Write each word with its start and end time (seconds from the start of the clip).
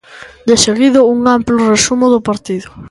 De 0.47 0.55
seguido, 0.65 0.99
un 1.15 1.19
amplo 1.37 1.57
resumo 1.73 2.05
do 2.13 2.25
partido 2.29 2.69